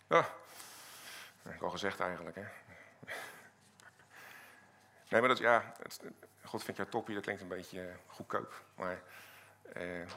[0.08, 0.22] Ja,
[1.42, 2.36] dat heb al gezegd eigenlijk.
[2.36, 2.46] Hè?
[5.10, 6.02] Nee, maar dat, ja, het,
[6.44, 8.64] God vindt jou toppie, dat klinkt een beetje goedkoop.
[8.76, 9.02] Maar
[9.74, 10.08] eh,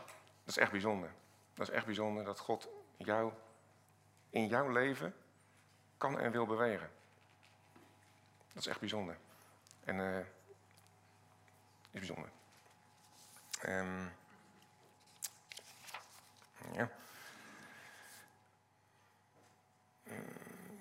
[0.45, 1.11] dat is echt bijzonder.
[1.55, 3.33] Dat is echt bijzonder dat God jou
[4.31, 5.15] in jouw leven
[5.99, 6.91] kan en wil bewegen.
[8.53, 9.19] Dat is echt bijzonder.
[9.85, 10.27] En uh, is
[11.91, 12.31] bijzonder.
[13.67, 14.13] Um,
[16.73, 16.91] ja.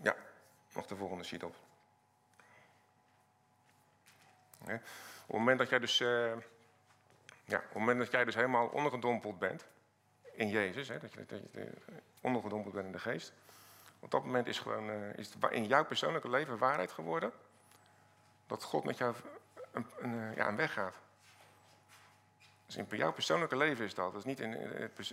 [0.01, 0.15] Ja,
[0.73, 1.55] nog de volgende sheet op.
[4.65, 4.73] Ja.
[4.73, 4.81] Op
[5.27, 6.31] het moment dat jij dus, uh,
[7.45, 9.65] ja, op het moment dat jij dus helemaal ondergedompeld bent,
[10.31, 11.39] in Jezus, hè, dat je, dat
[12.21, 13.33] ondergedompeld bent in de geest.
[13.99, 17.31] Op dat moment is, gewoon, uh, is in jouw persoonlijke leven waarheid geworden
[18.47, 19.15] dat God met jou
[19.71, 20.95] een, een, uh, ja, een weg gaat.
[22.67, 24.11] Dus in jouw persoonlijke leven is dat.
[24.11, 24.53] Dat is niet in,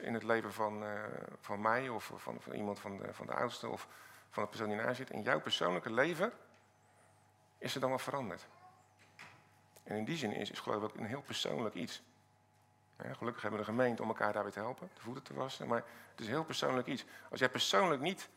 [0.03, 1.03] in het leven van, uh,
[1.41, 3.89] van mij of van, van iemand van de, van de oudste of
[4.31, 5.11] van de persoon die naast zit.
[5.11, 6.33] In jouw persoonlijke leven
[7.59, 8.47] is er dan wat veranderd.
[9.83, 12.03] En in die zin is, is geloof ik een heel persoonlijk iets.
[13.03, 15.69] Ja, gelukkig hebben we de gemeente om elkaar daarbij te helpen, de voeten te wassen.
[15.69, 17.05] Maar het is heel persoonlijk iets.
[17.31, 18.29] Als jij persoonlijk niet,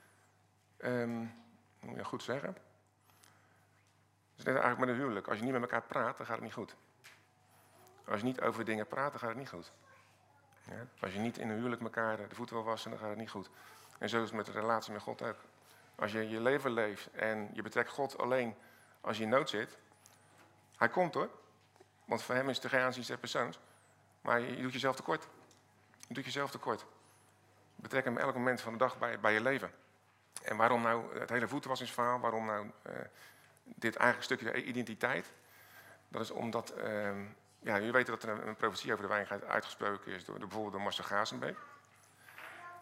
[0.77, 1.33] um,
[1.79, 2.49] moet je goed zeggen.
[2.49, 5.27] Het is net eigenlijk met een huwelijk.
[5.27, 6.75] Als je niet met elkaar praat, dan gaat het niet goed.
[8.07, 9.71] Als je niet over dingen praat, dan gaat het niet goed.
[10.99, 13.29] Als je niet in een huwelijk elkaar de voeten wil wassen, dan gaat het niet
[13.29, 13.49] goed.
[13.97, 15.37] En zo is het met de relatie met God ook.
[15.95, 18.55] Als je je leven leeft en je betrekt God alleen
[19.01, 19.77] als je in nood zit.
[20.77, 21.29] Hij komt hoor.
[22.05, 23.59] Want voor hem is er geen aanzien der persoons.
[24.21, 25.27] Maar je, doet jezelf tekort.
[26.07, 26.85] Je doet jezelf tekort.
[27.75, 29.71] Betrek hem elk moment van de dag bij, bij je leven.
[30.43, 32.19] En waarom nou het hele voetwassingsverhaal?
[32.19, 32.93] Waarom nou uh,
[33.63, 35.33] dit eigen stukje identiteit?
[36.07, 37.11] Dat is omdat, uh,
[37.67, 40.81] ja, jullie weten dat er een, een over de wijngaard uitgesproken is door, bijvoorbeeld door
[40.81, 41.57] Marcel Gazenbeek.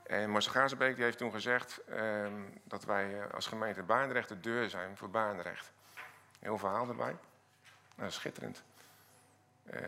[0.03, 2.27] En Marcel Gazenbeek die heeft toen gezegd uh,
[2.63, 5.71] dat wij eh, als gemeente Baanrecht de deur zijn voor Baanrecht.
[6.39, 7.17] Heel verhaal erbij.
[7.95, 8.63] Nou, schitterend.
[9.73, 9.79] Uh,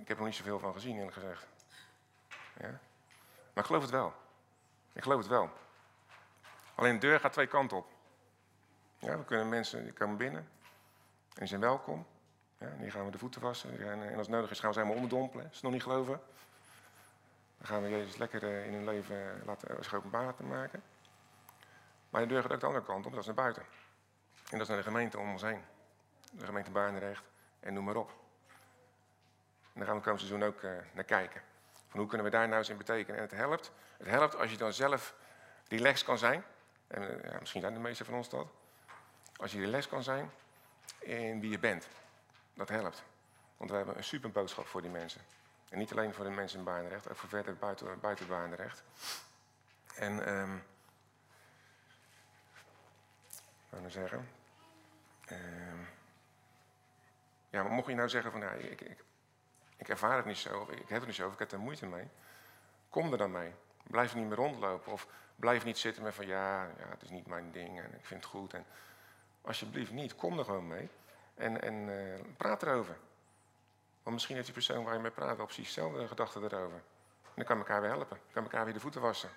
[0.00, 1.46] ik heb er niet zoveel van gezien, eerlijk gezegd.
[2.58, 2.68] Ja?
[3.52, 4.14] Maar ik geloof het wel.
[4.92, 5.50] Ik geloof het wel.
[6.74, 7.92] Alleen de deur gaat twee kanten op.
[8.98, 12.06] Ja, we kunnen mensen die komen binnen en die zijn welkom.
[12.64, 13.90] Ja, die gaan we de voeten wassen.
[13.90, 15.48] En, en als nodig is gaan we ze helemaal onderdompelen.
[15.52, 16.20] Ze nog niet geloven.
[17.58, 20.82] Dan gaan we Jezus lekker eh, in hun leven laten, zich openbaar laten maken.
[22.10, 23.62] Maar de deur gaat ook de andere kant op, dat is naar buiten.
[24.32, 25.62] En dat is naar de gemeente om ons heen.
[26.32, 27.24] De gemeente Barendrecht
[27.60, 28.08] en noem maar op.
[28.08, 31.42] En daar gaan we het komende seizoen ook naar kijken.
[31.88, 33.16] Van hoe kunnen we daar nou eens in betekenen?
[33.16, 33.72] En het helpt.
[33.96, 35.14] Het helpt als je dan zelf
[35.68, 36.44] relaxed kan zijn.
[36.86, 38.46] En ja, misschien zijn de meeste van ons dat.
[39.36, 40.30] Als je relaxed kan zijn
[40.98, 41.88] in wie je bent.
[42.54, 43.02] Dat helpt.
[43.56, 45.20] Want we hebben een super boodschap voor die mensen.
[45.68, 48.26] En niet alleen voor de mensen in Baanrecht, ook voor verder buiten, buiten.
[49.94, 50.62] En, um,
[53.68, 54.28] wat nou zeggen?
[55.30, 55.88] Um,
[57.50, 59.04] ja, maar mocht je nou zeggen van, ja, ik, ik,
[59.76, 61.86] ik ervaar het niet zo, ik heb het niet zo, of ik heb er moeite
[61.86, 62.08] mee.
[62.88, 63.52] Kom er dan mee.
[63.82, 64.92] Blijf niet meer rondlopen.
[64.92, 68.04] Of blijf niet zitten met van, ja, ja het is niet mijn ding en ik
[68.04, 68.54] vind het goed.
[68.54, 68.66] En,
[69.42, 70.88] alsjeblieft niet, kom er gewoon mee.
[71.34, 72.96] En, en uh, praat erover.
[74.02, 76.76] Want misschien heeft die persoon waar je mee praat wel precies dezelfde gedachten erover.
[77.22, 78.18] En dan kan elkaar weer helpen.
[78.22, 79.30] Dan kan elkaar weer de voeten wassen.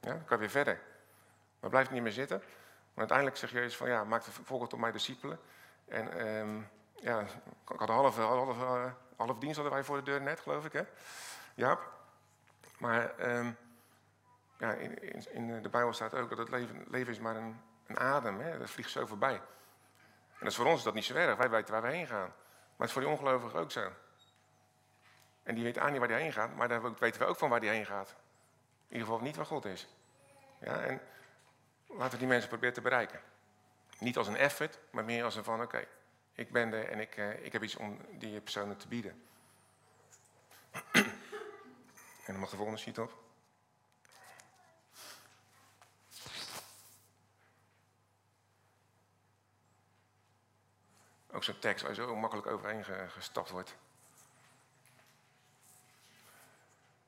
[0.00, 0.80] Ja, dan kan weer verder.
[1.60, 2.38] Maar blijf niet meer zitten.
[2.94, 5.40] Want uiteindelijk zegt Jezus van ja, maak de volgende tot mij discipelen.
[5.84, 7.28] En um, ja, ik
[7.64, 10.72] had een half, half, half, half dienst hadden wij voor de deur net, geloof ik,
[10.72, 10.82] hè?
[11.54, 11.78] Ja.
[12.78, 13.56] Maar um,
[14.58, 17.60] ja, in, in, in, de Bijbel staat ook dat het leven, leven is maar een,
[17.86, 18.40] een adem.
[18.40, 18.58] Hè?
[18.58, 19.40] Dat vliegt zo voorbij.
[20.40, 21.36] En dat is voor ons dat niet zo erg.
[21.36, 22.28] Wij weten waar we heen gaan.
[22.28, 23.92] Maar het is voor die ongelovigen ook zo.
[25.42, 27.48] En die weet aan niet waar hij heen gaat, maar daar weten we ook van
[27.48, 28.08] waar hij heen gaat.
[28.88, 29.88] In ieder geval niet waar God is.
[30.60, 31.00] Ja, en
[31.86, 33.20] laten we die mensen proberen te bereiken.
[33.98, 35.84] Niet als een effort, maar meer als een van, oké,
[36.32, 39.22] ik ben er en ik, uh, ik heb iets om die personen te bieden.
[42.26, 43.29] en dan mag de volgende sheet op.
[51.40, 53.76] Ook zo'n tekst waar zo makkelijk overheen gestapt wordt.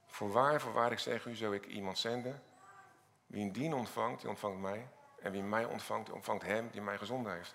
[0.07, 2.42] Voorwaar, voorwaar, ik zeg u, zo ik iemand zenden.
[3.27, 4.88] Wie een dien ontvangt, die ontvangt mij.
[5.23, 7.55] En wie mij ontvangt, die ontvangt hem die mij gezonden heeft.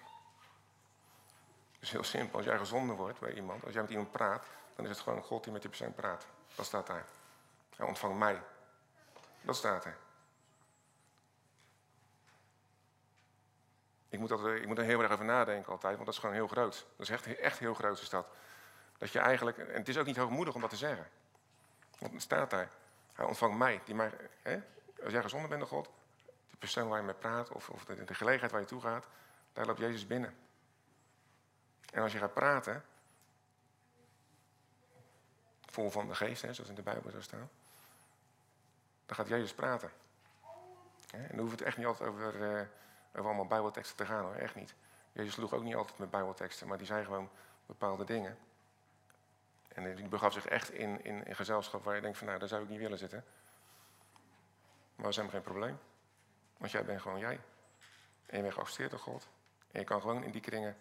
[1.80, 4.86] Dus heel simpel, als jij gezonden wordt bij iemand, als jij met iemand praat, dan
[4.86, 6.26] is het gewoon God die met die persoon praat.
[6.56, 7.06] Dat staat daar.
[7.76, 8.42] Hij ontvangt mij.
[9.42, 9.98] Dat staat er.
[14.10, 16.36] Ik moet, dat, ik moet er heel erg over nadenken altijd, want dat is gewoon
[16.36, 16.86] heel groot.
[16.96, 18.28] Dat is echt, echt heel groot is dat.
[18.98, 21.08] Dat je eigenlijk, en het is ook niet hoogmoedig om dat te zeggen.
[22.00, 22.70] Want het staat daar.
[23.14, 23.82] Hij ontvangt mij.
[23.86, 24.62] Die mij hè?
[25.04, 25.90] Als jij gezonder bent God,
[26.48, 29.08] die persoon waar je mee praat, of, of de, de, gelegenheid waar je toe gaat,
[29.54, 30.36] daar loopt Jezus binnen.
[31.92, 32.86] En als je gaat praten,
[35.66, 37.50] vol van de geest, hè, zoals in de Bijbel zou staan,
[39.06, 39.92] dan gaat Jezus praten.
[41.12, 42.62] En dan hoeft het echt niet altijd over, uh,
[43.12, 44.74] over allemaal Bijbelteksten te gaan hoor, echt niet.
[45.12, 47.30] Jezus sloeg ook niet altijd met Bijbelteksten, maar die zei gewoon
[47.66, 48.38] bepaalde dingen.
[49.68, 52.48] En die begaf zich echt in, in, in gezelschap waar je denkt van nou, daar
[52.48, 53.24] zou ik niet willen zitten.
[54.96, 55.80] Maar dat is helemaal geen probleem.
[56.58, 57.40] Want jij bent gewoon jij.
[58.26, 59.28] En je bent geaccepteerd door God.
[59.72, 60.78] En je kan gewoon in die kringen.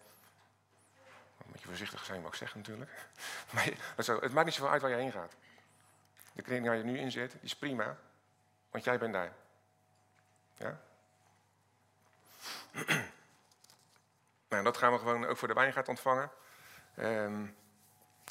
[1.45, 2.91] Moet je voorzichtig zijn wat ik zeg natuurlijk.
[3.53, 3.63] Maar
[4.21, 5.35] het maakt niet zoveel uit waar je heen gaat.
[6.33, 7.97] De kring waar je nu in zit, die is prima.
[8.69, 9.33] Want jij bent daar.
[10.57, 10.79] Ja?
[14.49, 16.31] nou, dat gaan we gewoon ook voor de wijngaard ontvangen.
[16.99, 17.55] Um,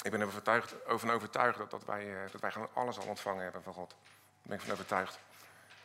[0.01, 3.63] ik ben ervan overtuigd dat, dat, wij, eh, dat wij gewoon alles al ontvangen hebben
[3.63, 3.89] van God.
[3.89, 3.97] Daar
[4.41, 5.19] ben ik van overtuigd.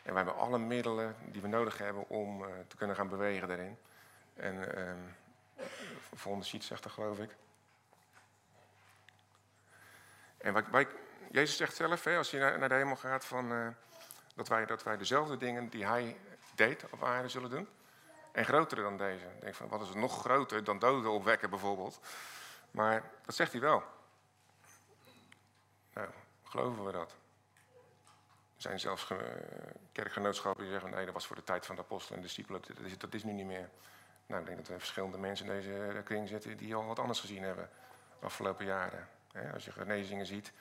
[0.03, 3.47] En wij hebben alle middelen die we nodig hebben om uh, te kunnen gaan bewegen
[3.47, 3.77] daarin.
[4.33, 5.65] En uh,
[6.13, 7.35] volgende sheet zegt dat geloof ik.
[10.37, 10.87] En wij,
[11.31, 13.67] Jezus zegt zelf, hè, als je naar, naar, de hemel gaat, van, uh,
[14.35, 16.17] dat, wij, dat wij dezelfde dingen die hij
[16.55, 17.67] deed op aarde zullen doen.
[18.33, 19.25] En grotere dan deze.
[19.25, 21.99] Ik denk van, wat is het nog groter dan doden opwekken bijvoorbeeld.
[22.71, 23.83] Maar dat zegt hij wel.
[25.93, 26.09] Nou,
[26.43, 27.11] geloven we dat?
[28.55, 29.07] Er zijn zelfs
[29.91, 32.85] kerkgenootschappen die zeggen: nee, dat was voor de tijd van de apostelen en discipelen, dat
[32.85, 33.69] is, dat is nu niet meer.
[34.25, 37.19] Nou, ik denk dat er verschillende mensen in deze kring zitten die al wat anders
[37.19, 37.69] gezien hebben
[38.19, 39.07] de afgelopen jaren.
[39.53, 40.51] als je genezingen ziet.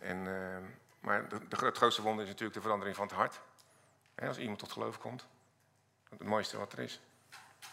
[0.00, 0.56] En, uh,
[1.00, 3.40] maar de, de, het grootste wonder is natuurlijk de verandering van het hart.
[4.14, 5.26] als iemand tot geloof komt.
[6.18, 7.00] Het mooiste wat er is.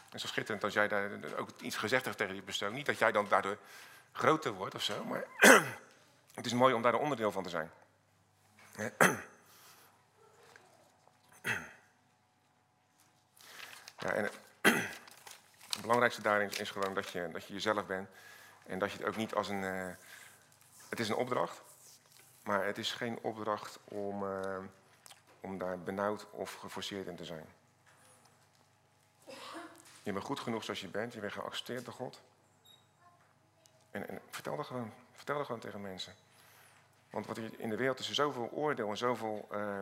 [0.09, 2.73] En zo schitterend als jij daar ook iets gezegd hebt tegen die persoon.
[2.73, 3.57] Niet dat jij dan daardoor
[4.11, 5.25] groter wordt of zo, maar
[6.33, 7.71] het is mooi om daar een onderdeel van te zijn.
[13.99, 14.29] Ja, en
[15.71, 18.09] het belangrijkste daarin is gewoon dat je, dat je jezelf bent.
[18.65, 19.61] En dat je het ook niet als een.
[19.61, 19.87] Uh,
[20.89, 21.61] het is een opdracht,
[22.43, 24.57] maar het is geen opdracht om, uh,
[25.41, 27.45] om daar benauwd of geforceerd in te zijn.
[30.09, 31.13] Je bent goed genoeg zoals je bent.
[31.13, 32.21] Je bent geaccepteerd door God.
[33.91, 36.15] En, en vertel, dat gewoon, vertel dat gewoon tegen mensen.
[37.09, 39.79] Want wat in de wereld is er zoveel oordeel en zoveel uh,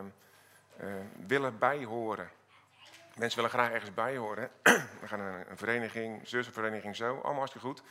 [0.80, 0.94] uh,
[1.26, 2.30] willen bijhoren.
[3.14, 4.50] Mensen willen graag ergens bijhoren.
[5.00, 7.82] We gaan naar een vereniging, zussenvereniging zo, allemaal hartstikke goed.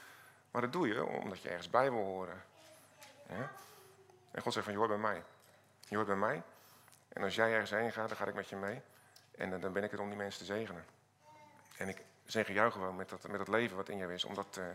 [0.52, 2.44] Maar dat doe je omdat je ergens bij wil horen.
[4.32, 5.24] En God zegt van, je hoort bij mij.
[5.88, 6.44] Je hoort bij mij.
[7.10, 8.82] En als jij ergens heen gaat, dan ga ik met je mee.
[9.32, 10.86] En dan ben ik er om die mensen te zegenen.
[11.78, 14.34] En ik zegen jou gewoon met dat, met dat leven wat in jou is, om
[14.34, 14.66] dat uh,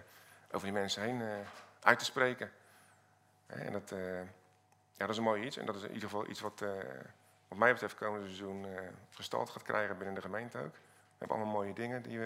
[0.50, 1.34] over die mensen heen uh,
[1.80, 2.52] uit te spreken.
[3.46, 4.18] En dat, uh,
[4.94, 5.56] ja, dat is een mooi iets.
[5.56, 6.64] En dat is in ieder geval iets wat,
[7.48, 8.66] wat mij betreft, komende seizoen
[9.10, 10.72] gestalte gaat krijgen binnen de gemeente ook.
[10.72, 12.18] We hebben allemaal mooie dingen die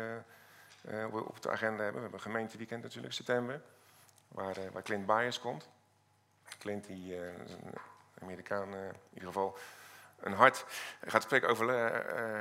[0.82, 2.02] we op de agenda hebben.
[2.02, 3.60] We hebben een gemeenteweekend natuurlijk, september,
[4.28, 5.68] waar, waar Clint Byers komt.
[6.58, 7.74] Clint, die is een
[8.22, 9.58] Amerikaan in ieder geval
[10.20, 10.64] een hart.
[11.00, 11.68] Gaat spreken over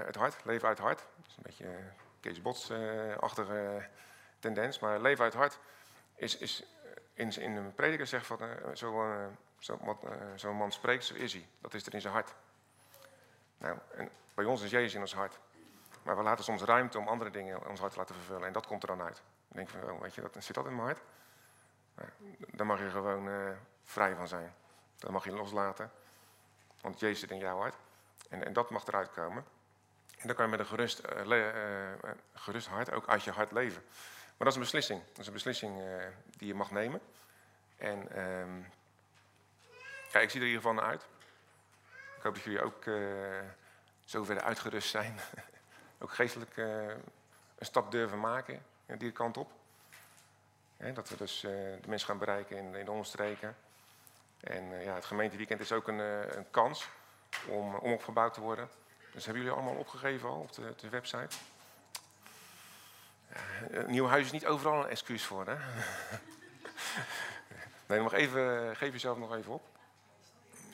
[0.05, 0.99] het hart, leven uit hart.
[0.99, 1.67] Dat is een beetje
[2.25, 3.87] Kees Bots-achtige
[4.39, 4.79] tendens.
[4.79, 5.59] Maar leven uit hart
[6.15, 6.65] is, is
[7.13, 8.39] in, in een prediker zegt van
[8.73, 9.99] zo'n zo,
[10.35, 11.47] zo man spreekt, zo is hij.
[11.61, 12.33] Dat is er in zijn hart.
[13.57, 15.39] Nou, en bij ons is Jezus in ons hart.
[16.03, 18.47] Maar we laten soms ruimte om andere dingen in ons hart te laten vervullen.
[18.47, 19.21] En dat komt er dan uit.
[19.49, 21.01] Ik denk van, oh, weet je, dat, zit dat in mijn hart?
[21.95, 22.09] Nou,
[22.51, 24.53] daar mag je gewoon vrij van zijn.
[24.97, 25.91] Dat mag je loslaten.
[26.81, 27.75] Want Jezus zit in jouw hart.
[28.29, 29.45] En, en dat mag eruit komen.
[30.25, 31.37] En dan kan je met een gerust, uh,
[32.03, 33.81] uh, gerust hart ook uit je hart leven.
[34.25, 35.01] Maar dat is een beslissing.
[35.07, 35.81] Dat is een beslissing
[36.37, 37.01] die je mag nemen.
[37.77, 38.71] En um,
[40.11, 41.05] ja, ik zie er in ieder geval uit.
[42.17, 42.83] Ik hoop dat jullie ook
[44.05, 45.19] zo verder uitgerust zijn.
[46.01, 49.51] ook geestelijk een stap durven maken die kant op.
[50.93, 53.55] dat we dus de mensen gaan bereiken in, in de omstreken.
[54.39, 55.99] En ja, het gemeenteweekend is ook een,
[56.37, 56.89] een kans
[57.47, 58.69] om, om opgebouwd te worden.
[59.15, 61.35] Dus hebben jullie allemaal opgegeven al op de, de website?
[63.31, 63.37] Uh,
[63.69, 65.55] een nieuw huis is niet overal een excuus voor, hè?
[67.87, 69.67] nee, nog even, geef jezelf nog even op.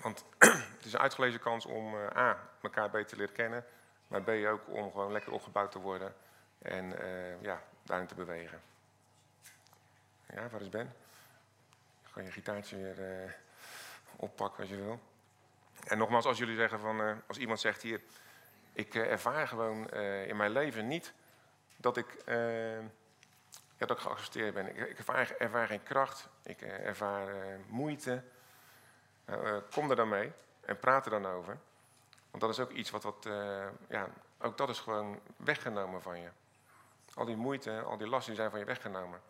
[0.01, 0.23] Want
[0.77, 3.65] het is een uitgelezen kans om A, elkaar beter te leren kennen.
[4.07, 6.15] Maar B, ook om gewoon lekker opgebouwd te worden.
[6.61, 6.95] En
[7.41, 8.61] ja, daarin te bewegen.
[10.33, 10.95] Ja, waar is Ben?
[12.03, 13.35] Ga je gitaartje weer
[14.15, 14.99] oppakken als je wil.
[15.87, 18.01] En nogmaals, als jullie zeggen van, als iemand zegt hier,
[18.73, 21.13] ik uh, ervaar gewoon uh, in mijn leven niet
[21.77, 22.23] dat ik,
[23.77, 24.67] ja, dat ik geaccepteerd ben.
[24.67, 24.99] Ik,
[25.39, 27.29] ervaar, geen kracht, ik ervaar
[27.67, 28.23] moeite.
[29.71, 30.31] kom er dan mee
[30.61, 31.57] en praat er dan over.
[32.29, 33.27] Want dat is ook iets wat, wat
[33.89, 36.29] ja, ook dat is gewoon weggenomen van je.
[37.13, 39.21] Al die moeite, al die lasten zijn van je weggenomen.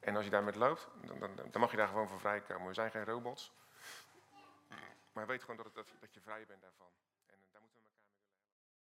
[0.00, 2.68] En als je daarmee loopt, dan, dan, mag je daar gewoon van vrijkomen.
[2.68, 3.52] We zijn geen robots.
[5.12, 6.86] Maar weet gewoon dat, het, dat je vrij bent daarvan.